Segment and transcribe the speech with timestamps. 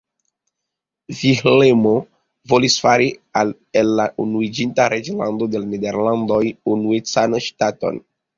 [1.17, 1.91] Vilhelmo
[2.53, 3.09] volis fari
[3.43, 3.53] el
[4.01, 6.41] la Unuiĝinta Reĝlando de la Nederlandoj
[6.75, 8.03] unuecan ŝtaton.